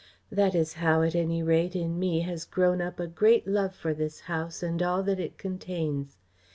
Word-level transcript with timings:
That 0.31 0.55
is 0.55 0.73
how, 0.81 1.03
at 1.03 1.13
any 1.13 1.43
rate, 1.43 1.75
in 1.75 1.99
me 1.99 2.21
has 2.21 2.43
grown 2.45 2.81
up 2.81 2.99
a 2.99 3.05
great 3.05 3.45
love 3.45 3.75
for 3.75 3.93
this 3.93 4.21
house 4.21 4.63
and 4.63 4.81
all 4.81 5.03
that 5.03 5.19
it 5.19 5.37
contains. 5.37 6.17